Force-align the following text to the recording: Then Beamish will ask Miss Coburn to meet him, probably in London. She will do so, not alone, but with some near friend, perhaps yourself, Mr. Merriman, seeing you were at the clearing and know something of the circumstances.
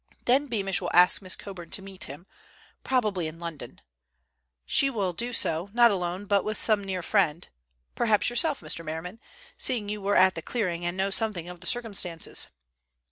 Then 0.25 0.47
Beamish 0.47 0.81
will 0.81 0.89
ask 0.95 1.21
Miss 1.21 1.35
Coburn 1.35 1.69
to 1.69 1.81
meet 1.83 2.05
him, 2.05 2.25
probably 2.83 3.27
in 3.27 3.37
London. 3.37 3.81
She 4.65 4.89
will 4.89 5.13
do 5.13 5.31
so, 5.31 5.69
not 5.73 5.91
alone, 5.91 6.25
but 6.25 6.43
with 6.43 6.57
some 6.57 6.83
near 6.83 7.03
friend, 7.03 7.47
perhaps 7.93 8.27
yourself, 8.31 8.61
Mr. 8.61 8.83
Merriman, 8.83 9.19
seeing 9.57 9.89
you 9.89 10.01
were 10.01 10.15
at 10.15 10.33
the 10.33 10.41
clearing 10.41 10.83
and 10.87 10.97
know 10.97 11.11
something 11.11 11.47
of 11.47 11.59
the 11.59 11.67
circumstances. 11.67 12.47